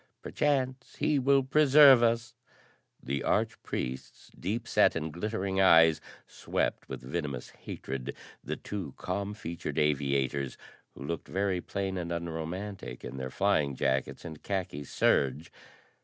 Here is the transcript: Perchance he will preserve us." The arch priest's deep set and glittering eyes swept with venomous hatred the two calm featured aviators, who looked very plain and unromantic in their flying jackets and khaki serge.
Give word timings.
Perchance 0.23 0.95
he 0.95 1.19
will 1.19 1.43
preserve 1.43 2.01
us." 2.01 2.33
The 3.03 3.21
arch 3.21 3.61
priest's 3.61 4.31
deep 4.31 4.67
set 4.67 4.95
and 4.95 5.13
glittering 5.13 5.61
eyes 5.61 6.01
swept 6.25 6.89
with 6.89 7.03
venomous 7.03 7.49
hatred 7.51 8.15
the 8.43 8.55
two 8.55 8.95
calm 8.97 9.35
featured 9.35 9.77
aviators, 9.77 10.57
who 10.95 11.03
looked 11.05 11.27
very 11.27 11.61
plain 11.61 11.99
and 11.99 12.11
unromantic 12.11 13.05
in 13.05 13.17
their 13.17 13.29
flying 13.29 13.75
jackets 13.75 14.25
and 14.25 14.41
khaki 14.41 14.83
serge. 14.85 15.51